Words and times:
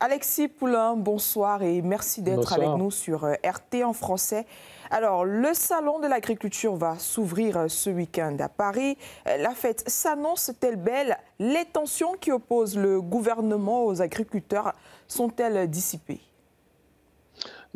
Alexis 0.00 0.46
Poulain, 0.46 0.94
bonsoir 0.94 1.62
et 1.64 1.82
merci 1.82 2.22
d'être 2.22 2.52
avec 2.52 2.68
nous 2.68 2.92
sur 2.92 3.24
euh, 3.24 3.34
RT 3.44 3.82
en 3.82 3.92
français. 3.92 4.46
Alors, 4.90 5.24
le 5.24 5.52
salon 5.54 5.98
de 5.98 6.06
l'agriculture 6.06 6.76
va 6.76 6.96
s'ouvrir 7.00 7.56
euh, 7.56 7.68
ce 7.68 7.90
week-end 7.90 8.36
à 8.38 8.48
Paris. 8.48 8.96
Euh, 9.26 9.36
la 9.38 9.50
fête 9.50 9.82
s'annonce-t-elle 9.88 10.76
belle 10.76 11.18
Les 11.40 11.64
tensions 11.64 12.12
qui 12.12 12.30
opposent 12.30 12.78
le 12.78 13.00
gouvernement 13.00 13.86
aux 13.86 14.00
agriculteurs 14.00 14.72
sont-elles 15.08 15.68
dissipées? 15.68 16.20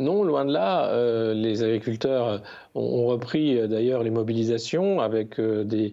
Non, 0.02 0.24
loin 0.24 0.44
de 0.44 0.52
là. 0.52 0.88
Euh, 0.88 1.32
les 1.32 1.62
agriculteurs 1.62 2.42
ont, 2.74 3.06
repris 3.06 3.58
euh, 3.58 3.66
d'ailleurs 3.66 4.02
les 4.02 4.10
mobilisations 4.10 5.00
avec 5.00 5.38
euh, 5.38 5.64
des 5.64 5.92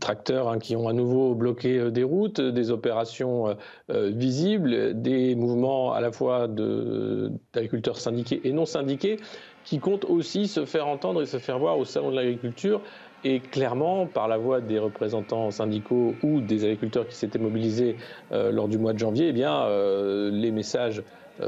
tracteurs 0.00 0.48
hein, 0.48 0.58
qui 0.58 0.76
ont 0.76 0.88
à 0.88 0.92
nouveau 0.92 1.34
bloqué 1.34 1.90
des 1.90 2.02
routes, 2.02 2.40
des 2.40 2.70
opérations 2.70 3.56
visibles, 3.88 5.00
des 5.00 5.34
mouvements 5.34 5.92
à 5.92 6.00
la 6.00 6.10
fois 6.10 6.48
d'agriculteurs 6.48 7.98
syndiqués 7.98 8.40
et 8.44 8.52
non 8.52 8.64
syndiqués 8.64 9.18
qui 9.64 9.78
comptent 9.78 10.06
aussi 10.06 10.48
se 10.48 10.64
faire 10.64 10.86
entendre 10.86 11.22
et 11.22 11.26
se 11.26 11.38
faire 11.38 11.58
voir 11.58 11.78
au 11.78 11.84
Salon 11.84 12.10
de 12.10 12.16
l'agriculture 12.16 12.80
et 13.24 13.40
clairement, 13.40 14.06
par 14.06 14.28
la 14.28 14.36
voix 14.38 14.60
des 14.60 14.78
représentants 14.78 15.50
syndicaux 15.50 16.14
ou 16.22 16.40
des 16.40 16.64
agriculteurs 16.64 17.06
qui 17.06 17.14
s'étaient 17.14 17.38
mobilisés 17.38 17.96
lors 18.30 18.68
du 18.68 18.78
mois 18.78 18.92
de 18.94 18.98
janvier, 18.98 19.28
eh 19.28 20.30
les 20.30 20.50
messages 20.50 21.02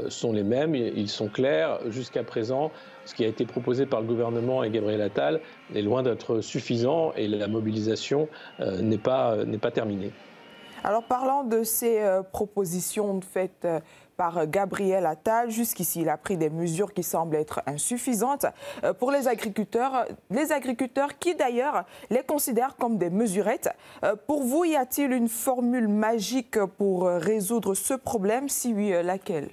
sont 0.09 0.33
les 0.33 0.43
mêmes, 0.43 0.75
ils 0.75 1.09
sont 1.09 1.27
clairs. 1.27 1.79
Jusqu'à 1.89 2.23
présent, 2.23 2.71
ce 3.05 3.13
qui 3.13 3.23
a 3.23 3.27
été 3.27 3.45
proposé 3.45 3.85
par 3.85 4.01
le 4.01 4.07
gouvernement 4.07 4.63
et 4.63 4.69
Gabriel 4.69 5.01
Attal 5.01 5.39
est 5.73 5.81
loin 5.81 6.03
d'être 6.03 6.41
suffisant 6.41 7.13
et 7.15 7.27
la 7.27 7.47
mobilisation 7.47 8.27
euh, 8.59 8.81
n'est 8.81 8.97
pas, 8.97 9.35
pas 9.61 9.71
terminée. 9.71 10.11
Alors 10.83 11.03
parlant 11.03 11.43
de 11.43 11.63
ces 11.63 11.99
euh, 12.01 12.21
propositions 12.21 13.19
faites 13.21 13.67
par 14.17 14.47
Gabriel 14.47 15.05
Attal. 15.05 15.49
Jusqu'ici, 15.51 16.01
il 16.01 16.09
a 16.09 16.17
pris 16.17 16.37
des 16.37 16.49
mesures 16.49 16.93
qui 16.93 17.03
semblent 17.03 17.35
être 17.35 17.61
insuffisantes 17.67 18.47
pour 18.97 19.11
les 19.11 19.27
agriculteurs, 19.27 20.05
les 20.31 20.51
agriculteurs 20.51 21.19
qui 21.19 21.35
d'ailleurs 21.35 21.85
les 22.09 22.23
considèrent 22.23 22.75
comme 22.77 22.97
des 22.97 23.11
mesurettes. 23.11 23.69
Pour 24.25 24.41
vous, 24.41 24.65
y 24.65 24.75
a-t-il 24.75 25.11
une 25.11 25.27
formule 25.27 25.87
magique 25.87 26.57
pour 26.77 27.05
résoudre 27.05 27.75
ce 27.75 27.93
problème? 27.93 28.49
Si 28.49 28.73
oui, 28.73 28.91
laquelle? 29.03 29.49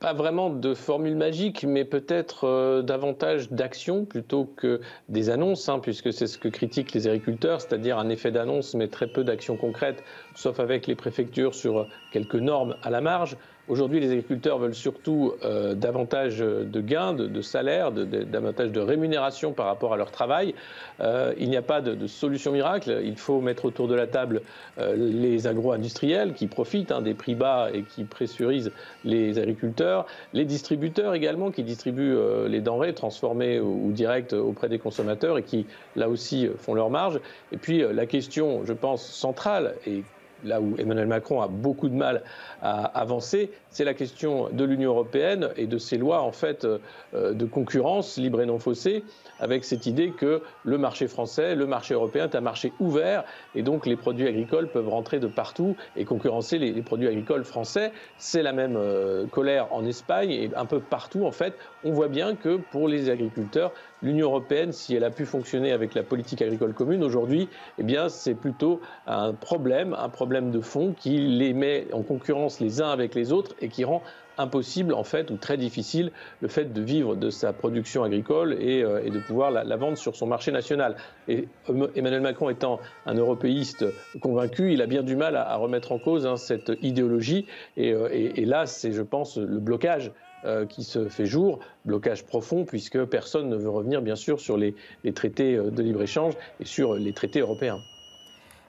Pas 0.00 0.14
vraiment 0.14 0.48
de 0.48 0.74
formule 0.74 1.14
magique, 1.14 1.64
mais 1.64 1.84
peut-être 1.84 2.44
euh, 2.44 2.80
davantage 2.80 3.50
d'action 3.50 4.06
plutôt 4.06 4.46
que 4.46 4.80
des 5.10 5.28
annonces, 5.28 5.68
hein, 5.68 5.78
puisque 5.78 6.10
c'est 6.10 6.26
ce 6.26 6.38
que 6.38 6.48
critiquent 6.48 6.94
les 6.94 7.06
agriculteurs, 7.06 7.60
c'est-à-dire 7.60 7.98
un 7.98 8.08
effet 8.08 8.32
d'annonce, 8.32 8.74
mais 8.74 8.88
très 8.88 9.06
peu 9.06 9.24
d'actions 9.24 9.58
concrètes, 9.58 10.02
sauf 10.34 10.58
avec 10.58 10.86
les 10.86 10.94
préfectures 10.94 11.54
sur 11.54 11.86
quelques 12.12 12.34
normes 12.34 12.76
à 12.82 12.88
la 12.88 13.02
marge. 13.02 13.36
Aujourd'hui, 13.70 14.00
les 14.00 14.10
agriculteurs 14.10 14.58
veulent 14.58 14.74
surtout 14.74 15.34
euh, 15.44 15.74
davantage 15.76 16.40
de 16.40 16.80
gains, 16.80 17.12
de, 17.12 17.40
salaire, 17.40 17.92
davantage 17.92 18.72
de 18.72 18.80
rémunération 18.80 19.52
par 19.52 19.66
rapport 19.66 19.92
à 19.92 19.96
leur 19.96 20.10
travail. 20.10 20.56
Euh, 20.98 21.32
il 21.38 21.48
n'y 21.50 21.56
a 21.56 21.62
pas 21.62 21.80
de, 21.80 22.08
solution 22.08 22.50
miracle. 22.50 23.00
Il 23.04 23.16
faut 23.16 23.40
mettre 23.40 23.66
autour 23.66 23.86
de 23.86 23.94
la 23.94 24.08
table 24.08 24.42
euh, 24.78 24.96
les 24.96 25.46
agro-industriels 25.46 26.34
qui 26.34 26.48
profitent 26.48 26.90
hein, 26.90 27.00
des 27.00 27.14
prix 27.14 27.36
bas 27.36 27.68
et 27.72 27.84
qui 27.84 28.02
pressurisent 28.02 28.72
les 29.04 29.38
agriculteurs, 29.38 30.04
les 30.32 30.44
distributeurs 30.44 31.14
également 31.14 31.52
qui 31.52 31.62
distribuent 31.62 32.18
les 32.48 32.60
denrées 32.60 32.92
transformées 32.92 33.60
ou, 33.60 33.86
ou 33.86 33.92
directes 33.92 34.32
auprès 34.32 34.68
des 34.68 34.80
consommateurs 34.80 35.38
et 35.38 35.44
qui, 35.44 35.66
là 35.94 36.08
aussi, 36.08 36.48
font 36.56 36.74
leur 36.74 36.90
marge. 36.90 37.20
Et 37.52 37.56
puis, 37.56 37.84
la 37.88 38.06
question, 38.06 38.64
je 38.64 38.72
pense, 38.72 39.06
centrale 39.06 39.76
et 39.86 40.02
là 40.44 40.60
où 40.60 40.74
Emmanuel 40.78 41.06
Macron 41.06 41.40
a 41.40 41.48
beaucoup 41.48 41.88
de 41.88 41.94
mal 41.94 42.22
à 42.62 42.84
avancer, 42.84 43.50
c'est 43.70 43.84
la 43.84 43.94
question 43.94 44.48
de 44.50 44.64
l'Union 44.64 44.90
européenne 44.90 45.50
et 45.56 45.66
de 45.66 45.78
ses 45.78 45.96
lois 45.96 46.22
en 46.22 46.32
fait 46.32 46.64
euh, 46.64 47.32
de 47.32 47.44
concurrence 47.46 48.16
libre 48.16 48.40
et 48.40 48.46
non 48.46 48.58
faussée, 48.58 49.04
avec 49.38 49.64
cette 49.64 49.86
idée 49.86 50.10
que 50.10 50.42
le 50.64 50.78
marché 50.78 51.08
français, 51.08 51.54
le 51.54 51.66
marché 51.66 51.94
européen 51.94 52.24
est 52.24 52.34
un 52.34 52.40
marché 52.40 52.72
ouvert 52.80 53.24
et 53.54 53.62
donc 53.62 53.86
les 53.86 53.96
produits 53.96 54.26
agricoles 54.26 54.68
peuvent 54.68 54.88
rentrer 54.88 55.18
de 55.18 55.26
partout 55.26 55.76
et 55.96 56.04
concurrencer 56.04 56.58
les, 56.58 56.80
produits 56.82 57.08
agricoles 57.08 57.44
français. 57.44 57.92
C'est 58.18 58.42
la 58.42 58.52
même 58.52 58.76
euh, 58.76 59.26
colère 59.26 59.72
en 59.72 59.84
Espagne 59.84 60.30
et 60.30 60.50
un 60.56 60.66
peu 60.66 60.80
partout 60.80 61.24
en 61.24 61.32
fait. 61.32 61.54
On 61.84 61.92
voit 61.92 62.08
bien 62.08 62.34
que 62.34 62.56
pour 62.56 62.88
les 62.88 63.10
agriculteurs, 63.10 63.72
l'Union 64.02 64.28
européenne, 64.28 64.72
si 64.72 64.94
elle 64.94 65.04
a 65.04 65.10
pu 65.10 65.26
fonctionner 65.26 65.72
avec 65.72 65.94
la 65.94 66.02
politique 66.02 66.42
agricole 66.42 66.72
commune 66.74 67.04
aujourd'hui, 67.04 67.48
eh 67.78 67.82
bien 67.82 68.08
c'est 68.08 68.34
plutôt 68.34 68.80
un 69.06 69.32
problème, 69.32 69.94
un 69.98 70.08
problème 70.08 70.29
de 70.38 70.60
fond 70.60 70.94
qui 70.96 71.18
les 71.18 71.52
met 71.52 71.88
en 71.92 72.02
concurrence 72.02 72.60
les 72.60 72.80
uns 72.80 72.90
avec 72.90 73.16
les 73.16 73.32
autres 73.32 73.56
et 73.60 73.68
qui 73.68 73.84
rend 73.84 74.02
impossible 74.38 74.94
en 74.94 75.02
fait 75.02 75.30
ou 75.30 75.36
très 75.36 75.56
difficile 75.56 76.12
le 76.40 76.46
fait 76.46 76.72
de 76.72 76.80
vivre 76.80 77.16
de 77.16 77.30
sa 77.30 77.52
production 77.52 78.04
agricole 78.04 78.56
et, 78.60 78.82
euh, 78.82 79.10
de 79.10 79.18
pouvoir 79.18 79.50
la, 79.50 79.76
vendre 79.76 79.98
sur 79.98 80.14
son 80.14 80.26
marché 80.26 80.52
national. 80.52 80.96
Et 81.26 81.48
Emmanuel 81.96 82.20
Macron 82.20 82.48
étant 82.48 82.80
un 83.06 83.14
européiste 83.14 83.84
convaincu, 84.20 84.72
il 84.72 84.82
a 84.82 84.86
bien 84.86 85.02
du 85.02 85.16
mal 85.16 85.34
à, 85.36 85.56
remettre 85.56 85.90
en 85.90 85.98
cause 85.98 86.26
hein, 86.26 86.36
cette 86.36 86.72
idéologie 86.80 87.46
euh, 87.78 88.08
et, 88.12 88.44
là 88.44 88.66
c'est 88.66 88.92
je 88.92 89.02
pense 89.02 89.36
le 89.36 89.58
blocage 89.58 90.12
euh, 90.44 90.64
qui 90.64 90.84
se 90.84 91.08
fait 91.08 91.26
jour, 91.26 91.58
blocage 91.84 92.24
profond 92.24 92.64
puisque 92.64 93.04
personne 93.04 93.48
ne 93.48 93.56
veut 93.56 93.68
revenir 93.68 94.00
bien 94.00 94.16
sûr 94.16 94.38
sur 94.38 94.56
les 94.56 94.74
traités 95.12 95.56
de 95.56 95.82
libre-échange 95.82 96.34
et 96.60 96.64
sur 96.64 96.94
les 96.94 97.12
traités 97.12 97.40
européens. 97.40 97.82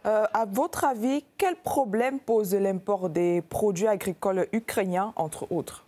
Euh, 0.05 0.25
à 0.33 0.45
votre 0.45 0.85
avis, 0.85 1.23
quel 1.37 1.55
problème 1.55 2.19
pose 2.19 2.55
l'import 2.55 3.09
des 3.09 3.41
produits 3.41 3.87
agricoles 3.87 4.47
ukrainiens, 4.51 5.13
entre 5.15 5.51
autres 5.51 5.85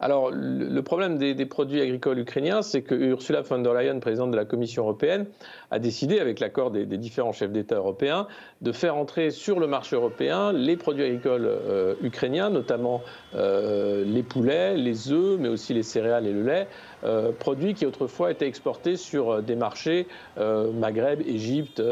alors, 0.00 0.30
le 0.30 0.82
problème 0.82 1.16
des, 1.16 1.46
produits 1.46 1.80
agricoles 1.80 2.18
ukrainiens, 2.18 2.60
c'est 2.60 2.82
que 2.82 2.94
Ursula 2.94 3.40
von 3.42 3.60
der 3.60 3.72
Leyen, 3.72 4.00
présidente 4.00 4.32
de 4.32 4.36
la 4.36 4.44
Commission 4.44 4.82
européenne, 4.82 5.26
a 5.70 5.78
décidé, 5.78 6.18
avec 6.18 6.40
l'accord 6.40 6.70
des, 6.72 6.84
différents 6.84 7.32
chefs 7.32 7.52
d'État 7.52 7.76
européens, 7.76 8.26
de 8.60 8.72
faire 8.72 8.96
entrer 8.96 9.30
sur 9.30 9.60
le 9.60 9.66
marché 9.66 9.96
européen 9.96 10.52
les 10.52 10.76
produits 10.76 11.04
agricoles 11.04 11.46
euh, 11.46 11.94
ukrainiens, 12.02 12.50
notamment 12.50 13.02
euh, 13.34 14.04
les 14.04 14.22
poulets, 14.22 14.76
les 14.76 15.10
œufs, 15.10 15.38
mais 15.38 15.48
aussi 15.48 15.72
les 15.72 15.84
céréales 15.84 16.26
et 16.26 16.32
le 16.32 16.42
lait, 16.42 16.66
euh, 17.04 17.32
produits 17.32 17.74
qui 17.74 17.86
autrefois 17.86 18.30
étaient 18.30 18.46
exportés 18.46 18.96
sur 18.96 19.42
des 19.42 19.56
marchés 19.56 20.06
Maghreb, 20.36 21.20
Égypte 21.26 21.82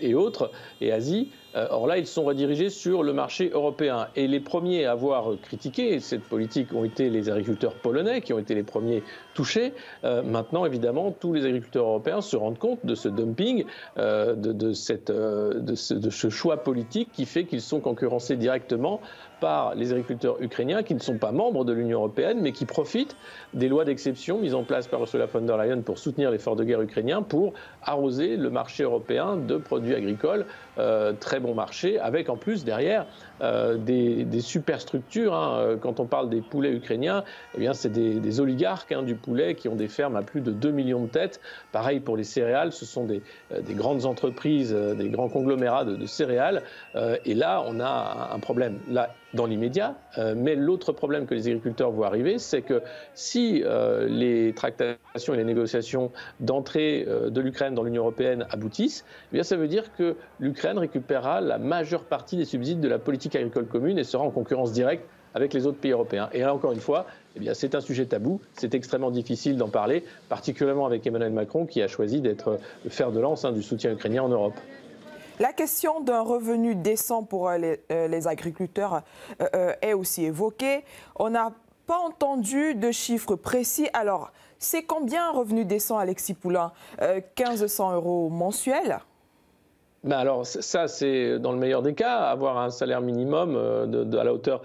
et 0.00 0.14
autres, 0.14 0.50
et 0.80 0.92
Asie. 0.92 1.30
Or 1.54 1.86
là, 1.86 1.98
ils 1.98 2.06
sont 2.06 2.22
redirigés 2.22 2.70
sur 2.70 3.02
le 3.02 3.12
marché 3.12 3.50
européen. 3.52 4.06
Et 4.14 4.28
les 4.28 4.40
premiers 4.40 4.84
à 4.84 4.92
avoir 4.92 5.32
critiqué 5.42 5.98
cette 5.98 6.22
politique 6.22 6.72
ont 6.72 6.84
été 6.84 7.10
les 7.10 7.28
agriculteurs 7.28 7.74
polonais, 7.74 8.20
qui 8.20 8.32
ont 8.32 8.38
été 8.38 8.54
les 8.54 8.62
premiers 8.62 9.02
touchés. 9.40 9.72
maintenant, 10.02 10.66
évidemment, 10.66 11.14
tous 11.18 11.32
les 11.32 11.46
agriculteurs 11.46 11.86
européens 11.86 12.20
se 12.20 12.36
rendent 12.36 12.58
compte 12.58 12.84
de 12.84 12.94
ce 12.94 13.08
dumping, 13.08 13.64
de, 13.96 14.34
de, 14.34 14.72
ce, 14.74 15.94
de 15.94 16.10
ce 16.10 16.28
choix 16.28 16.58
politique 16.58 17.08
qui 17.12 17.24
fait 17.24 17.44
qu'ils 17.44 17.62
sont 17.62 17.80
concurrencés 17.80 18.36
directement 18.36 19.00
par 19.40 19.74
les 19.74 19.92
agriculteurs 19.92 20.36
ukrainiens 20.42 20.82
qui 20.82 20.94
ne 20.94 21.00
sont 21.00 21.16
pas 21.16 21.32
membres 21.32 21.64
de 21.64 21.72
l'Union 21.72 21.98
européenne, 22.00 22.40
mais 22.42 22.52
qui 22.52 22.66
profitent 22.66 23.16
des 23.54 23.68
lois 23.68 23.86
d'exception 23.86 24.38
mises 24.38 24.54
en 24.54 24.62
place 24.64 24.86
par 24.86 25.00
Ursula 25.00 25.24
von 25.26 25.40
der 25.40 25.56
Leyen 25.56 25.80
pour 25.80 25.96
soutenir 25.98 26.30
l'effort 26.30 26.56
de 26.56 26.64
guerre 26.64 26.82
ukrainien, 26.82 27.22
pour 27.22 27.54
arroser 27.82 28.36
le 28.36 28.50
marché 28.50 28.82
européen 28.84 29.36
de 29.36 29.56
produits 29.56 29.94
agricoles, 29.94 30.44
euh, 30.80 31.12
très 31.12 31.40
bon 31.40 31.54
marché, 31.54 31.98
avec 31.98 32.28
en 32.28 32.36
plus 32.36 32.64
derrière 32.64 33.06
euh, 33.42 33.76
des, 33.76 34.40
superstructures. 34.40 35.34
Hein. 35.34 35.76
Quand 35.80 36.00
on 36.00 36.06
parle 36.06 36.30
des 36.30 36.40
poulets 36.40 36.72
ukrainiens, 36.72 37.24
eh 37.54 37.58
bien 37.58 37.74
c'est 37.74 37.90
des, 37.90 38.40
oligarques 38.40 38.92
hein, 38.92 39.02
du 39.02 39.14
poulet 39.14 39.54
qui 39.54 39.68
ont 39.68 39.76
des 39.76 39.88
fermes 39.88 40.16
à 40.16 40.22
plus 40.22 40.40
de 40.40 40.50
2 40.50 40.70
millions 40.70 41.04
de 41.04 41.08
têtes. 41.08 41.40
Pareil 41.72 42.00
pour 42.00 42.16
les 42.16 42.24
céréales, 42.24 42.72
ce 42.72 42.86
sont 42.86 43.04
des, 43.04 43.22
euh, 43.52 43.60
grandes 43.70 44.06
entreprises, 44.06 44.72
des 44.74 45.08
grands 45.08 45.28
conglomérats 45.28 45.84
de, 45.84 46.06
céréales. 46.06 46.62
et 47.24 47.34
là, 47.34 47.62
on 47.66 47.78
a 47.80 48.30
un 48.32 48.38
problème. 48.38 48.78
Dans 49.34 49.46
l'immédiat. 49.46 49.96
Euh, 50.18 50.34
mais 50.36 50.54
l'autre 50.54 50.92
problème 50.92 51.26
que 51.26 51.34
les 51.34 51.46
agriculteurs 51.46 51.90
voient 51.90 52.06
arriver, 52.06 52.38
c'est 52.38 52.62
que 52.62 52.82
si 53.14 53.62
euh, 53.64 54.06
les 54.08 54.52
tractations 54.54 55.34
et 55.34 55.36
les 55.36 55.44
négociations 55.44 56.10
d'entrée 56.40 57.04
euh, 57.08 57.30
de 57.30 57.40
l'Ukraine 57.40 57.74
dans 57.74 57.82
l'Union 57.82 58.02
européenne 58.02 58.46
aboutissent, 58.50 59.04
eh 59.32 59.34
bien 59.34 59.42
ça 59.42 59.56
veut 59.56 59.68
dire 59.68 59.92
que 59.96 60.16
l'Ukraine 60.38 60.78
récupérera 60.78 61.40
la 61.40 61.58
majeure 61.58 62.04
partie 62.04 62.36
des 62.36 62.44
subsides 62.44 62.80
de 62.80 62.88
la 62.88 62.98
politique 62.98 63.36
agricole 63.36 63.66
commune 63.66 63.98
et 63.98 64.04
sera 64.04 64.24
en 64.24 64.30
concurrence 64.30 64.72
directe 64.72 65.04
avec 65.34 65.54
les 65.54 65.66
autres 65.66 65.78
pays 65.78 65.92
européens. 65.92 66.28
Et 66.32 66.40
là, 66.40 66.52
encore 66.52 66.72
une 66.72 66.80
fois, 66.80 67.06
eh 67.36 67.40
bien, 67.40 67.54
c'est 67.54 67.76
un 67.76 67.80
sujet 67.80 68.06
tabou. 68.06 68.40
C'est 68.54 68.74
extrêmement 68.74 69.12
difficile 69.12 69.56
d'en 69.56 69.68
parler, 69.68 70.02
particulièrement 70.28 70.86
avec 70.86 71.06
Emmanuel 71.06 71.32
Macron, 71.32 71.66
qui 71.66 71.82
a 71.82 71.86
choisi 71.86 72.20
d'être 72.20 72.58
le 72.82 72.90
fer 72.90 73.12
de 73.12 73.20
lance 73.20 73.44
hein, 73.44 73.52
du 73.52 73.62
soutien 73.62 73.92
ukrainien 73.92 74.24
en 74.24 74.28
Europe. 74.28 74.54
La 75.40 75.54
question 75.54 76.00
d'un 76.00 76.20
revenu 76.20 76.74
décent 76.74 77.22
pour 77.22 77.48
euh, 77.48 77.56
euh, 77.90 78.08
les, 78.08 78.28
agriculteurs 78.28 79.00
euh, 79.40 79.72
est 79.80 79.94
aussi 79.94 80.26
évoquée. 80.26 80.84
On 81.16 81.30
n'a 81.30 81.52
pas 81.86 81.96
entendu 81.96 82.74
de 82.74 82.90
chiffres 82.90 83.36
précis. 83.36 83.88
Alors, 83.94 84.32
c'est 84.58 84.82
combien 84.82 85.28
un 85.28 85.32
revenu 85.32 85.64
décent, 85.64 85.96
Alexis 85.96 86.34
Poulain? 86.34 86.72
1500 87.00 87.94
euros 87.94 88.28
mensuels? 88.28 88.98
Ben 90.04 90.18
alors 90.18 90.46
ça, 90.46 90.88
c'est 90.88 91.38
dans 91.38 91.52
le 91.52 91.58
meilleur 91.58 91.80
des 91.80 91.94
cas, 91.94 92.18
avoir 92.18 92.58
un 92.58 92.70
salaire 92.70 93.00
minimum 93.00 93.56
à 93.56 94.24
la 94.24 94.34
hauteur 94.34 94.60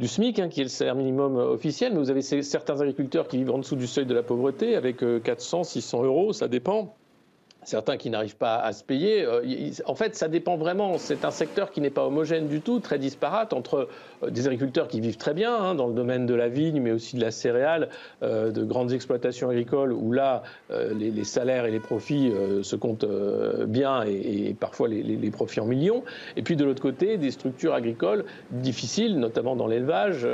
du 0.00 0.08
SMIC, 0.08 0.40
hein, 0.40 0.48
qui 0.48 0.60
est 0.60 0.64
le 0.64 0.68
salaire 0.68 0.96
minimum 0.96 1.36
officiel, 1.36 1.92
mais 1.92 1.98
vous 1.98 2.10
avez 2.10 2.22
certains 2.22 2.80
agriculteurs 2.80 3.28
qui 3.28 3.38
vivent 3.38 3.52
en 3.52 3.58
dessous 3.58 3.76
du 3.76 3.86
seuil 3.86 4.06
de 4.06 4.14
la 4.14 4.22
pauvreté 4.24 4.74
avec 4.74 5.04
400, 5.22 5.62
600 5.64 6.02
euros, 6.02 6.32
ça 6.32 6.48
dépend 6.48 6.96
certains 7.66 7.96
qui 7.96 8.10
n'arrivent 8.10 8.36
pas 8.36 8.56
à 8.56 8.72
se 8.72 8.84
payer. 8.84 9.24
Euh, 9.24 9.42
en 9.84 9.94
fait, 9.94 10.14
ça 10.14 10.28
dépend 10.28 10.56
vraiment. 10.56 10.98
C'est 10.98 11.24
un 11.24 11.30
secteur 11.30 11.72
qui 11.72 11.80
n'est 11.80 11.90
pas 11.90 12.06
homogène 12.06 12.46
du 12.46 12.60
tout, 12.60 12.78
très 12.78 12.98
disparate 12.98 13.52
entre 13.52 13.88
euh, 14.22 14.30
des 14.30 14.46
agriculteurs 14.46 14.88
qui 14.88 15.00
vivent 15.00 15.16
très 15.16 15.34
bien 15.34 15.54
hein, 15.54 15.74
dans 15.74 15.88
le 15.88 15.92
domaine 15.92 16.26
de 16.26 16.34
la 16.34 16.48
vigne, 16.48 16.80
mais 16.80 16.92
aussi 16.92 17.16
de 17.16 17.20
la 17.20 17.32
céréale, 17.32 17.88
euh, 18.22 18.52
de 18.52 18.62
grandes 18.62 18.92
exploitations 18.92 19.50
agricoles 19.50 19.92
où 19.92 20.12
là, 20.12 20.44
les, 20.70 21.24
salaires 21.24 21.66
et 21.66 21.72
les 21.72 21.80
profits 21.80 22.32
se 22.62 22.76
comptent 22.76 23.06
bien 23.66 24.04
et, 24.04 24.54
parfois 24.58 24.86
les, 24.86 25.30
profits 25.30 25.60
en 25.60 25.66
millions. 25.66 26.04
Et 26.36 26.42
puis 26.42 26.54
de 26.54 26.64
l'autre 26.64 26.82
côté, 26.82 27.16
des 27.16 27.32
structures 27.32 27.74
agricoles 27.74 28.24
difficiles, 28.50 29.18
notamment 29.18 29.56
dans 29.56 29.66
l'élevage 29.66 30.26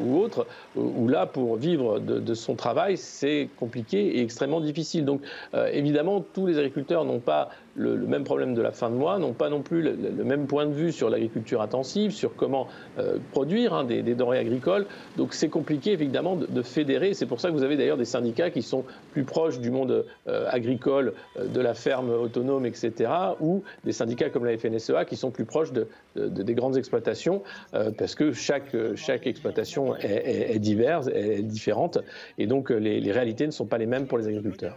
ou 0.00 0.18
autres, 0.18 0.46
où 0.76 1.08
là, 1.08 1.26
pour 1.26 1.56
vivre 1.56 1.98
de, 1.98 2.20
de 2.20 2.34
son 2.34 2.54
travail, 2.54 2.96
c'est 2.96 3.48
compliqué 3.58 4.18
et 4.18 4.22
extrêmement 4.22 4.60
difficile. 4.60 5.04
Donc, 5.04 5.22
évidemment, 5.72 6.24
tous 6.32 6.46
les 6.46 6.58
agriculteurs 6.58 6.67
agriculteurs 6.68 7.04
n'ont 7.04 7.18
pas 7.18 7.50
le, 7.74 7.96
même 7.96 8.24
problème 8.24 8.54
de 8.54 8.60
la 8.60 8.72
fin 8.72 8.90
de 8.90 8.94
mois, 8.94 9.18
n'ont 9.18 9.32
pas 9.32 9.48
non 9.48 9.62
plus 9.62 9.82
le, 9.82 10.24
même 10.24 10.46
point 10.46 10.66
de 10.66 10.72
vue 10.72 10.92
sur 10.92 11.08
l'agriculture 11.08 11.62
intensive, 11.62 12.12
sur 12.12 12.36
comment 12.36 12.68
euh, 12.98 13.18
produire 13.32 13.72
hein, 13.72 13.84
des, 13.84 14.02
denrées 14.02 14.38
agricoles. 14.38 14.86
Donc 15.16 15.32
c'est 15.32 15.48
compliqué 15.48 15.92
évidemment 15.92 16.36
de, 16.36 16.62
fédérer. 16.62 17.14
C'est 17.14 17.26
pour 17.26 17.40
ça 17.40 17.48
que 17.48 17.54
vous 17.54 17.62
avez 17.62 17.76
d'ailleurs 17.76 17.96
des 17.96 18.04
syndicats 18.04 18.50
qui 18.50 18.62
sont 18.62 18.84
plus 19.12 19.24
proches 19.24 19.60
du 19.60 19.70
monde 19.70 20.04
euh, 20.28 20.46
agricole, 20.50 21.14
euh, 21.38 21.46
de 21.46 21.60
la 21.60 21.74
ferme 21.74 22.10
autonome, 22.10 22.66
etc., 22.66 23.10
ou 23.40 23.62
des 23.84 23.92
syndicats 23.92 24.28
comme 24.28 24.44
la 24.44 24.58
FNSEA 24.58 25.04
qui 25.06 25.16
sont 25.16 25.30
plus 25.30 25.44
proches 25.44 25.72
de, 25.72 25.88
des 26.16 26.54
grandes 26.54 26.76
exploitations, 26.76 27.42
parce 27.96 28.14
que 28.14 28.32
chaque, 28.32 28.74
chaque 28.96 29.26
exploitation 29.26 29.94
est, 29.96 30.58
diverse, 30.58 31.08
est 31.08 31.42
différente, 31.42 31.98
et 32.38 32.46
donc 32.46 32.70
les 32.70 33.12
réalités 33.12 33.46
ne 33.46 33.52
sont 33.52 33.66
pas 33.66 33.78
les 33.78 33.86
mêmes 33.86 34.06
pour 34.06 34.18
les 34.18 34.26
agriculteurs. 34.26 34.76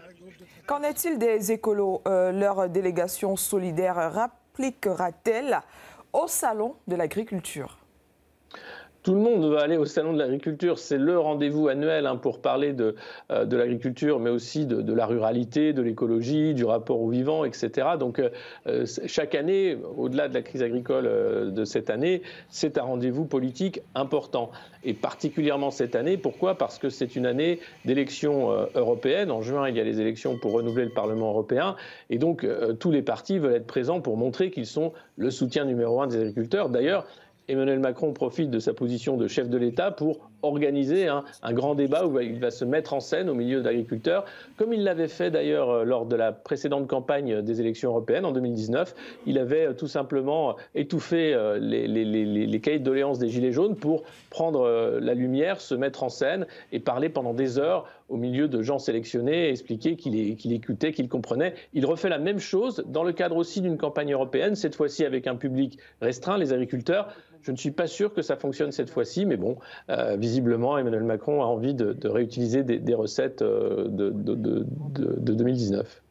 Qu'en 0.71 0.83
est-il 0.83 1.18
des 1.19 1.51
écolos? 1.51 2.01
Euh, 2.07 2.31
Leur 2.31 2.69
délégation 2.69 3.35
solidaire 3.35 4.13
rappliquera-t-elle 4.13 5.59
au 6.13 6.27
Salon 6.27 6.77
de 6.88 6.95
l'agriculture? 6.95 7.81
Tout 9.03 9.15
le 9.15 9.19
monde 9.19 9.44
va 9.45 9.62
aller 9.62 9.77
au 9.77 9.86
salon 9.86 10.13
de 10.13 10.19
l'agriculture. 10.19 10.77
C'est 10.77 10.98
le 10.98 11.18
rendez-vous 11.18 11.68
annuel 11.68 12.06
hein, 12.06 12.18
pour 12.18 12.39
parler 12.39 12.74
de, 12.74 12.95
euh, 13.31 13.45
de 13.45 13.57
l'agriculture, 13.57 14.19
mais 14.19 14.30
aussi 14.30 14.65
de, 14.65 14.94
la 14.94 15.06
ruralité, 15.06 15.74
de 15.74 15.81
l'écologie, 15.81 16.53
du 16.53 16.65
rapport 16.65 17.01
au 17.01 17.09
vivant, 17.09 17.44
etc. 17.44 17.89
Donc 18.00 18.19
euh, 18.19 18.30
euh, 18.68 18.86
chaque 19.06 19.33
année, 19.33 19.77
au-delà 19.98 20.27
de 20.27 20.33
la 20.33 20.42
crise 20.42 20.62
agricole 20.62 21.51
de 21.51 21.65
cette 21.65 21.89
année, 21.89 22.21
c'est 22.50 22.77
un 22.77 22.83
rendez-vous 22.83 23.25
politique 23.25 23.81
important. 23.95 24.51
Et 24.83 24.94
particulièrement 24.94 25.71
cette 25.71 25.95
année, 25.95 26.18
pourquoi? 26.18 26.56
Parce 26.56 26.77
que 26.77 26.89
c'est 26.89 27.15
une 27.15 27.25
année 27.25 27.59
d'élections 27.86 28.50
européennes. 28.75 29.31
En 29.31 29.42
juin, 29.42 29.69
il 29.69 29.77
y 29.77 29.80
a 29.80 29.83
les 29.83 30.01
élections 30.01 30.38
pour 30.38 30.53
renouveler 30.53 30.86
le 30.86 30.92
Parlement 30.92 31.30
européen. 31.30 31.75
Et 32.09 32.18
donc 32.18 32.48
tous 32.80 32.92
les 32.92 33.03
partis 33.03 33.38
veulent 33.38 33.56
être 33.56 33.68
présents 33.68 34.01
pour 34.01 34.18
montrer 34.18 34.50
qu'ils 34.50 34.65
sont 34.65 34.92
le 35.18 35.30
soutien 35.30 35.65
numéro 35.65 36.01
un 36.01 36.07
des 36.07 36.19
agriculteurs. 36.19 36.69
D'ailleurs, 36.69 37.06
Emmanuel 37.51 37.80
Macron 37.80 38.13
profite 38.13 38.50
de 38.50 38.59
sa 38.59 38.74
position 38.74 39.18
de 39.18 39.27
chef 39.27 39.50
de 39.50 39.57
l'État 39.57 39.92
pour 39.92 40.31
organiser 40.41 41.07
un, 41.07 41.23
grand 41.53 41.75
débat 41.75 42.05
où 42.05 42.19
il 42.19 42.39
va 42.39 42.51
se 42.51 42.65
mettre 42.65 42.93
en 42.93 42.99
scène 42.99 43.29
au 43.29 43.33
milieu 43.33 43.61
d'agriculteurs, 43.61 44.25
comme 44.57 44.73
il 44.73 44.83
l'avait 44.83 45.07
fait 45.07 45.31
d'ailleurs 45.31 45.69
euh, 45.69 45.83
lors 45.83 46.05
de 46.05 46.15
la 46.15 46.31
précédente 46.31 46.88
campagne 46.88 47.41
des 47.41 47.61
élections 47.61 47.89
européennes 47.89 48.25
en 48.25 48.31
2019. 48.31 48.95
Il 49.25 49.38
avait 49.38 49.67
euh, 49.67 49.73
tout 49.73 49.88
simplement 49.88 50.55
étouffé 50.75 51.33
euh, 51.33 51.57
les, 51.59 52.59
cahiers 52.59 52.79
de 52.79 52.83
doléances 52.83 53.19
des 53.19 53.29
Gilets 53.29 53.51
jaunes 53.51 53.75
pour 53.75 54.03
prendre 54.29 54.99
la 55.01 55.13
lumière, 55.13 55.59
se 55.61 55.75
mettre 55.75 56.03
en 56.03 56.09
scène 56.09 56.45
et 56.71 56.79
parler 56.79 57.09
pendant 57.09 57.33
des 57.33 57.59
heures 57.59 57.88
au 58.11 58.17
milieu 58.17 58.47
de 58.47 58.61
gens 58.61 58.77
sélectionnés, 58.77 59.49
expliquer 59.49 59.95
qu'il 59.95 60.53
écoutait, 60.53 60.91
qu'il 60.91 61.07
comprenait. 61.07 61.53
Il 61.73 61.85
refait 61.85 62.09
la 62.09 62.19
même 62.19 62.39
chose 62.39 62.83
dans 62.88 63.03
le 63.03 63.13
cadre 63.13 63.38
aussi 63.38 63.61
d'une 63.61 63.77
campagne 63.77 64.13
européenne, 64.13 64.55
cette 64.55 64.75
fois-ci 64.75 65.05
avec 65.05 65.27
un 65.27 65.35
public 65.35 65.79
restreint, 66.01 66.38
les 66.38 66.53
agriculteurs. 66.53 67.07
Je 67.41 67.51
ne 67.51 67.57
suis 67.57 67.71
pas 67.71 67.88
sûr 67.88 68.13
que 68.13 68.21
ça 68.21 68.35
fonctionne 68.35 68.71
cette 68.71 68.89
fois-ci, 68.89 69.25
mais 69.25 69.38
bon, 69.38 69.57
euh, 69.89 70.15
visiblement, 70.31 70.78
Emmanuel 70.78 71.04
Macron 71.04 71.42
a 71.42 71.45
envie 71.45 71.74
de, 71.74 72.07
réutiliser 72.07 72.63
des, 72.63 72.95
recettes 72.95 73.42
euh, 73.42 73.89
de, 73.89 74.10
de, 74.12 75.33
2019. 75.33 76.01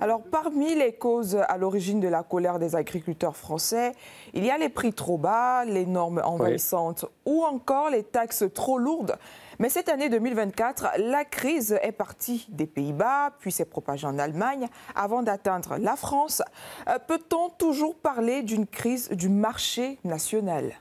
Alors, 0.00 0.22
parmi 0.22 0.74
les 0.74 0.92
causes 0.92 1.36
à 1.36 1.56
l'origine 1.56 2.00
de 2.00 2.08
la 2.08 2.24
colère 2.24 2.58
des 2.58 2.74
agriculteurs 2.74 3.36
français, 3.36 3.92
il 4.32 4.44
y 4.44 4.50
a 4.50 4.58
les 4.58 4.68
prix 4.68 4.92
trop 4.92 5.18
bas, 5.18 5.64
les 5.64 5.86
normes 5.86 6.20
envahissantes 6.24 7.04
ou 7.24 7.44
encore 7.44 7.90
les 7.90 8.02
taxes 8.02 8.44
trop 8.52 8.76
lourdes. 8.76 9.16
Mais 9.60 9.68
cette 9.68 9.88
année 9.88 10.08
2024, 10.08 10.98
la 10.98 11.24
crise 11.24 11.78
est 11.80 11.92
partie 11.92 12.46
des 12.48 12.66
Pays-Bas, 12.66 13.34
puis 13.38 13.52
s'est 13.52 13.64
propagée 13.64 14.08
en 14.08 14.18
Allemagne, 14.18 14.66
avant 14.96 15.22
d'atteindre 15.22 15.76
la 15.78 15.94
France. 15.94 16.42
Euh, 16.88 16.98
peut-on 17.06 17.50
toujours 17.50 17.94
parler 17.94 18.42
d'une 18.42 18.66
crise 18.66 19.10
du 19.10 19.28
marché 19.28 20.00
national? 20.02 20.72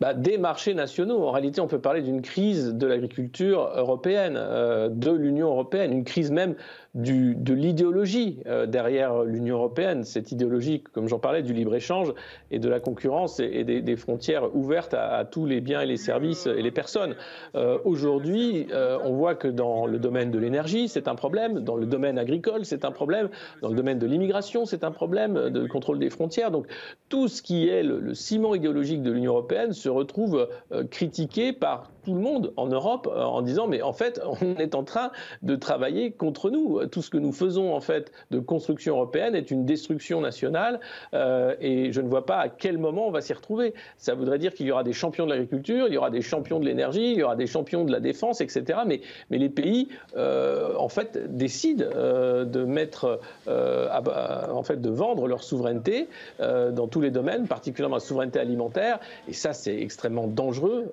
Bah, 0.00 0.14
des 0.14 0.38
marchés 0.38 0.74
nationaux. 0.74 1.24
En 1.24 1.30
réalité, 1.30 1.60
on 1.60 1.66
peut 1.66 1.78
parler 1.78 2.02
d'une 2.02 2.22
crise 2.22 2.74
de 2.74 2.86
l'agriculture 2.86 3.70
européenne, 3.76 4.34
euh, 4.36 4.88
de 4.88 5.10
l'Union 5.10 5.48
européenne, 5.48 5.92
une 5.92 6.04
crise 6.04 6.30
même 6.30 6.54
de 6.94 7.52
l'idéologie 7.54 8.40
euh, 8.46 8.66
derrière 8.66 9.22
l'Union 9.22 9.56
européenne, 9.56 10.02
cette 10.04 10.32
idéologie, 10.32 10.82
comme 10.92 11.06
j'en 11.06 11.18
parlais, 11.20 11.42
du 11.42 11.52
libre-échange 11.52 12.12
et 12.50 12.58
de 12.58 12.68
la 12.68 12.80
concurrence 12.80 13.38
et, 13.40 13.62
des, 13.64 13.96
frontières 13.96 14.54
ouvertes 14.56 14.94
à, 14.94 15.24
tous 15.24 15.46
les 15.46 15.60
biens 15.60 15.82
et 15.82 15.86
les 15.86 15.96
services 15.96 16.46
et 16.46 16.62
les 16.62 16.70
personnes. 16.70 17.14
Euh, 17.54 17.78
aujourd'hui, 17.84 18.66
on 19.04 19.12
voit 19.12 19.34
que 19.34 19.48
dans 19.48 19.86
le 19.86 19.98
domaine 19.98 20.30
de 20.30 20.38
l'énergie, 20.38 20.88
c'est 20.88 21.08
un 21.08 21.14
problème, 21.14 21.60
dans 21.60 21.76
le 21.76 21.86
domaine 21.86 22.18
agricole, 22.18 22.64
c'est 22.64 22.84
un 22.84 22.90
problème, 22.90 23.28
dans 23.62 23.68
le 23.68 23.74
domaine 23.76 23.98
de 23.98 24.06
l'immigration, 24.06 24.64
c'est 24.64 24.84
un 24.84 24.90
problème, 24.90 25.50
de 25.50 25.66
contrôle 25.66 25.98
des 25.98 26.10
frontières. 26.10 26.50
Donc 26.50 26.66
tout 27.08 27.28
ce 27.28 27.42
qui 27.42 27.68
est 27.68 27.82
le 27.82 28.14
ciment 28.14 28.54
idéologique 28.54 29.02
de 29.02 29.10
l'Union 29.12 29.32
européenne 29.32 29.69
se 29.72 29.88
retrouve 29.88 30.48
critiqué 30.90 31.52
par 31.52 31.90
tout 32.02 32.14
le 32.14 32.20
monde 32.20 32.52
en 32.56 32.66
Europe 32.66 33.08
euh, 33.10 33.22
en 33.22 33.42
disant 33.42 33.66
mais 33.66 33.82
en 33.82 33.92
fait 33.92 34.20
on 34.40 34.56
est 34.56 34.74
en 34.74 34.84
train 34.84 35.10
de 35.42 35.56
travailler 35.56 36.10
contre 36.12 36.50
nous. 36.50 36.86
Tout 36.86 37.02
ce 37.02 37.10
que 37.10 37.18
nous 37.18 37.32
faisons 37.32 37.74
en 37.74 37.80
fait 37.80 38.12
de 38.30 38.38
construction 38.38 38.94
européenne 38.94 39.34
est 39.34 39.50
une 39.50 39.64
destruction 39.64 40.20
nationale 40.20 40.80
euh, 41.14 41.54
et 41.60 41.92
je 41.92 42.00
ne 42.00 42.08
vois 42.08 42.26
pas 42.26 42.38
à 42.38 42.48
quel 42.48 42.78
moment 42.78 43.08
on 43.08 43.10
va 43.10 43.20
s'y 43.20 43.32
retrouver. 43.32 43.74
Ça 43.98 44.14
voudrait 44.14 44.38
dire 44.38 44.54
qu'il 44.54 44.66
y 44.66 44.72
aura 44.72 44.84
des 44.84 44.92
champions 44.92 45.24
de 45.24 45.30
l'agriculture, 45.30 45.86
il 45.88 45.94
y 45.94 45.96
aura 45.96 46.10
des 46.10 46.22
champions 46.22 46.60
de 46.60 46.64
l'énergie, 46.64 47.12
il 47.12 47.18
y 47.18 47.22
aura 47.22 47.36
des 47.36 47.46
champions 47.46 47.84
de 47.84 47.92
la 47.92 48.00
défense, 48.00 48.40
etc. 48.40 48.80
Mais, 48.86 49.00
mais 49.30 49.38
les 49.38 49.48
pays 49.48 49.88
euh, 50.16 50.74
en 50.76 50.88
fait 50.88 51.36
décident 51.36 51.84
de 51.84 52.64
mettre 52.64 53.20
en 53.46 54.62
fait 54.62 54.80
de 54.80 54.90
vendre 54.90 55.26
leur 55.26 55.42
souveraineté 55.42 56.08
dans 56.38 56.88
tous 56.88 57.00
les 57.00 57.10
domaines, 57.10 57.46
particulièrement 57.46 57.96
la 57.96 58.00
souveraineté 58.00 58.38
alimentaire 58.38 59.00
et 59.28 59.32
ça 59.32 59.52
c'est 59.52 59.76
extrêmement 59.76 60.26
dangereux 60.26 60.92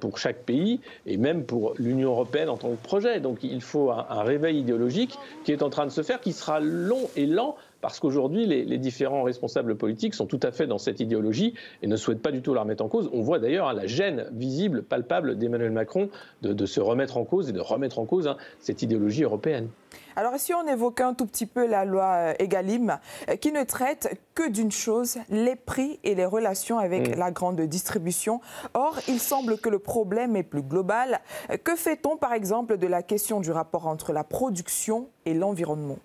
pour 0.00 0.18
chaque 0.18 0.43
pays 0.44 0.80
et 1.06 1.16
même 1.16 1.44
pour 1.44 1.74
l'Union 1.78 2.10
européenne 2.10 2.48
en 2.48 2.56
tant 2.56 2.70
que 2.70 2.82
projet. 2.82 3.20
Donc 3.20 3.38
il 3.42 3.60
faut 3.60 3.90
un, 3.90 4.22
réveil 4.22 4.58
idéologique 4.58 5.18
qui 5.44 5.52
est 5.52 5.62
en 5.62 5.70
train 5.70 5.86
de 5.86 5.90
se 5.90 6.02
faire, 6.02 6.20
qui 6.20 6.32
sera 6.32 6.60
long 6.60 7.08
et 7.16 7.26
lent 7.26 7.56
parce 7.84 8.00
qu'aujourd'hui, 8.00 8.46
les, 8.46 8.78
différents 8.78 9.24
responsables 9.24 9.76
politiques 9.76 10.14
sont 10.14 10.24
tout 10.24 10.40
à 10.42 10.52
fait 10.52 10.66
dans 10.66 10.78
cette 10.78 11.00
idéologie 11.00 11.52
et 11.82 11.86
ne 11.86 11.96
souhaitent 11.96 12.22
pas 12.22 12.30
du 12.30 12.40
tout 12.40 12.54
la 12.54 12.62
remettre 12.62 12.82
en 12.82 12.88
cause. 12.88 13.10
On 13.12 13.20
voit 13.20 13.38
d'ailleurs 13.38 13.68
hein, 13.68 13.74
la 13.74 13.86
gêne 13.86 14.26
visible, 14.32 14.82
palpable 14.82 15.36
d'Emmanuel 15.36 15.70
Macron 15.70 16.08
de, 16.40 16.64
se 16.64 16.80
remettre 16.80 17.18
en 17.18 17.24
cause 17.24 17.50
et 17.50 17.52
de 17.52 17.60
remettre 17.60 17.98
en 17.98 18.06
cause 18.06 18.26
hein, 18.26 18.38
cette 18.58 18.80
idéologie 18.80 19.24
européenne. 19.24 19.68
Alors 20.16 20.32
si 20.38 20.54
on 20.54 20.66
évoque 20.66 21.02
un 21.02 21.12
tout 21.12 21.26
petit 21.26 21.44
peu 21.44 21.66
la 21.66 21.84
loi 21.84 22.06
euh, 22.06 22.34
Egalim, 22.38 22.98
euh, 23.28 23.36
qui 23.36 23.52
ne 23.52 23.64
traite 23.64 24.18
que 24.34 24.48
d'une 24.48 24.72
chose, 24.72 25.18
les 25.28 25.54
prix 25.54 26.00
et 26.04 26.14
les 26.14 26.24
relations 26.24 26.78
avec 26.78 27.14
mm. 27.14 27.18
la 27.18 27.30
grande 27.32 27.60
distribution. 27.60 28.40
Or, 28.72 28.98
il 29.08 29.20
semble 29.20 29.58
que 29.58 29.68
le 29.68 29.78
problème 29.78 30.36
est 30.36 30.42
plus 30.42 30.62
global. 30.62 31.20
Euh, 31.50 31.58
que 31.58 31.76
fait-on 31.76 32.16
par 32.16 32.32
exemple 32.32 32.78
de 32.78 32.86
la 32.86 33.02
question 33.02 33.40
du 33.40 33.50
rapport 33.50 33.86
entre 33.86 34.14
la 34.14 34.24
production 34.24 35.10
et 35.26 35.34
l'environnement? 35.34 35.98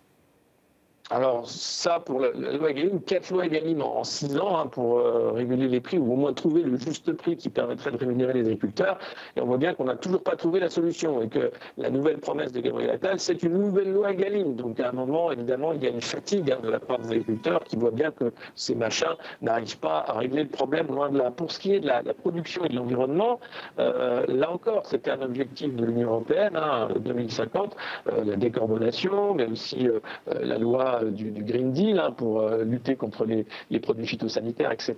Alors 1.12 1.50
ça, 1.50 2.00
pour 2.00 2.20
la, 2.20 2.30
loi 2.32 2.70
Egalim, 2.70 3.02
quatre 3.02 3.32
lois 3.32 3.48
Egalim 3.48 3.82
en, 3.82 4.04
six 4.04 4.38
ans 4.38 4.60
hein, 4.60 4.68
pour 4.68 5.00
euh, 5.00 5.32
réguler 5.32 5.68
les 5.68 5.80
prix, 5.80 5.98
ou 5.98 6.14
au 6.14 6.16
moins 6.16 6.34
trouver 6.34 6.62
le 6.62 6.78
juste 6.78 7.12
prix 7.14 7.36
qui 7.36 7.50
permettrait 7.50 7.92
de 7.92 7.98
rémunérer 7.98 8.34
les 8.34 8.42
agriculteurs. 8.42 9.00
Et 9.36 9.42
on 9.42 9.48
voit 9.48 9.58
bien 9.58 9.74
qu'on 9.74 9.86
n'a 9.86 9.96
toujours 9.96 10.22
pas 10.22 10.36
trouvé 10.36 10.60
la 10.60 10.70
solution 10.70 11.24
et 11.24 11.28
que 11.28 11.52
la 11.78 11.90
nouvelle 11.90 12.20
promesse 12.20 12.52
de 12.52 12.60
Gabriel 12.60 12.92
Attal, 12.92 13.20
c'est 13.20 13.42
une 13.42 13.58
nouvelle 13.58 13.92
loi 13.92 14.12
Egalim. 14.12 14.56
Donc 14.56 14.80
à 14.80 14.90
un 14.90 14.92
moment, 14.92 15.32
évidemment, 15.32 15.74
il 15.74 15.84
y 15.84 15.88
a 15.88 15.90
une 15.90 16.02
fatigue 16.02 16.52
hein, 16.52 16.60
de 16.62 16.70
la 16.70 16.80
part 16.80 17.00
des 17.00 17.10
agriculteurs 17.10 17.64
qui 17.64 17.76
voient 17.76 17.90
bien 17.90 18.12
que 18.12 18.32
ces 18.54 18.76
machins 18.76 19.16
n'arrivent 19.42 19.80
pas 19.80 20.06
à 20.08 20.14
régler 20.14 20.44
le 20.44 20.50
problème 20.50 20.88
loin 20.88 21.10
de 21.10 21.18
là. 21.18 21.32
Pour 21.32 21.52
ce 21.52 21.60
qui 21.60 21.74
est 21.74 21.80
de 21.80 21.88
la, 21.88 22.04
production 22.14 22.66
et 22.66 22.70
de 22.70 22.76
l'environnement, 22.76 23.40
euh, 23.80 24.26
là 24.28 24.52
encore, 24.52 24.86
c'était 24.86 25.12
un 25.12 25.24
objectif 25.24 25.76
de 25.76 25.86
l'Union 25.86 26.10
européenne, 26.10 26.56
hein, 26.56 26.90
2050, 27.00 27.76
euh, 28.08 28.24
la 28.26 28.36
décarbonation, 28.36 29.34
mais 29.34 29.48
aussi 29.48 29.88
la 30.28 30.58
loi 30.58 30.99
cas 31.00 31.06
du, 31.06 31.32
Green 31.44 31.72
Deal 31.72 32.00
hein, 32.00 32.12
pour 32.12 32.48
lutter 32.64 32.96
contre 32.96 33.26
les, 33.26 33.46
produits 33.80 34.08
phytosanitaires, 34.08 34.72
etc. 34.72 34.96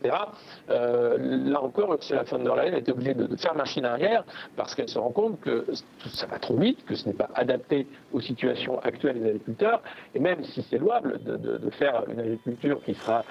là 0.67 1.63
encore, 1.63 1.97
la 2.09 2.23
von 2.23 2.39
der 2.39 2.55
Leyen 2.55 2.73
est 2.73 2.89
obligée 2.89 3.13
de, 3.13 3.35
faire 3.35 3.55
machine 3.55 3.85
arrière 3.85 4.23
parce 4.55 4.75
qu'elle 4.75 4.89
se 4.89 4.99
rend 4.99 5.11
compte 5.11 5.39
que 5.39 5.65
ça 6.07 6.25
va 6.27 6.39
trop 6.39 6.57
vite, 6.57 6.83
que 6.85 6.95
ce 6.95 7.07
n'est 7.07 7.13
pas 7.13 7.29
adapté 7.35 7.87
aux 8.13 8.21
situations 8.21 8.79
actuelles 8.79 9.19
des 9.21 9.29
agriculteurs. 9.29 9.81
Et 10.15 10.19
même 10.19 10.43
si 10.43 10.61
c'est 10.69 10.77
louable 10.77 11.19
de, 11.23 11.69
faire 11.71 12.03
une 12.11 12.19
agriculture 12.19 12.81
qui 12.83 12.93
sera 12.93 13.23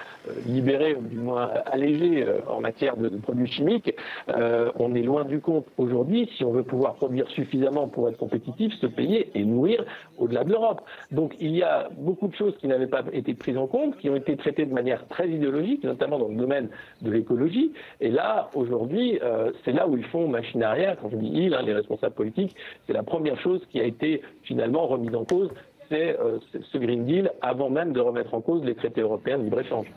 libérée 0.47 0.95
ou 0.95 1.01
du 1.01 1.17
moins 1.17 1.51
allégée 1.65 2.25
en 2.47 2.61
matière 2.61 2.97
de, 2.97 3.09
produits 3.09 3.47
chimiques, 3.47 3.93
on 4.27 4.95
est 4.95 5.03
loin 5.03 5.25
du 5.25 5.39
compte 5.39 5.65
aujourd'hui 5.77 6.29
si 6.37 6.43
on 6.43 6.51
veut 6.51 6.63
pouvoir 6.63 6.95
produire 6.95 7.29
suffisamment 7.29 7.87
pour 7.87 8.09
être 8.09 8.17
compétitif, 8.17 8.73
se 8.79 8.87
payer 8.87 9.31
et 9.35 9.43
nourrir 9.43 9.83
au-delà 10.17 10.43
de 10.43 10.49
l'Europe. 10.49 10.81
Donc 11.11 11.35
il 11.39 11.55
y 11.55 11.63
a 11.63 11.89
beaucoup 11.97 12.27
de 12.27 12.35
choses 12.35 12.55
qui 12.61 12.67
n'avaient 12.67 12.87
pas 12.87 13.03
été 13.11 13.33
prises 13.33 13.57
en 13.57 13.67
compte, 13.67 13.97
qui 13.97 14.09
ont 14.09 14.15
été 14.15 14.37
traitées 14.37 14.65
de 14.65 14.73
manière 14.73 15.07
très 15.07 15.27
idéologique, 15.27 15.83
notamment 15.83 16.19
dans 16.19 16.27
le 16.27 16.35
domaine 16.35 16.69
de 17.01 17.11
l'écologie. 17.11 17.73
Et 17.99 18.11
là, 18.11 18.49
aujourd'hui, 18.53 19.19
euh, 19.21 19.51
c'est 19.65 19.71
là 19.71 19.87
où 19.87 19.97
ils 19.97 20.05
font 20.05 20.27
machine 20.27 20.61
arrière. 20.63 20.95
Quand 21.01 21.09
je 21.09 21.17
dis 21.17 21.31
ils, 21.33 21.53
hein, 21.55 21.63
les 21.63 21.73
responsables 21.73 22.15
politiques, 22.15 22.55
c'est 22.85 22.93
la 22.93 23.03
première 23.03 23.39
chose 23.41 23.61
qui 23.71 23.79
a 23.79 23.83
été 23.83 24.21
finalement 24.43 24.85
remise 24.85 25.15
en 25.15 25.25
cause, 25.25 25.49
c'est 25.89 26.17
euh, 26.19 26.37
ce 26.71 26.77
Green 26.77 27.05
Deal, 27.05 27.31
avant 27.41 27.69
même 27.69 27.93
de 27.93 27.99
remettre 27.99 28.33
en 28.33 28.41
cause 28.41 28.63
les 28.63 28.75
traités 28.75 29.01
européens 29.01 29.39
de 29.39 29.43
libre-échange. 29.43 29.87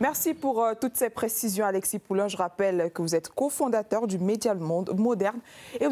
Merci 0.00 0.32
pour 0.32 0.64
euh, 0.64 0.72
toutes 0.80 0.96
ces 0.96 1.10
précisions, 1.10 1.66
Alexis 1.66 1.98
Poulain. 1.98 2.26
Je 2.26 2.38
rappelle 2.38 2.90
que 2.90 3.02
vous 3.02 3.14
êtes 3.14 3.28
cofondateur 3.28 4.06
du 4.06 4.18
Média 4.18 4.54
Monde 4.54 4.90
Moderne 4.96 5.38